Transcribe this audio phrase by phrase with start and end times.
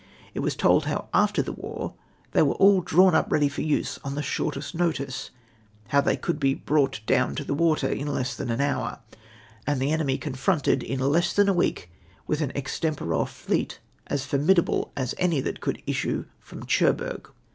[0.33, 1.93] It was told how after the war
[2.31, 5.29] they were all drawn up ready for use on the shortest notice,
[5.89, 8.95] how they could be brought down to the water in less than an horn,
[9.67, 11.91] and the enemy confronted in less than a week
[12.25, 17.29] with an extempore fleet as formidable as any that could issue from Cherbourg.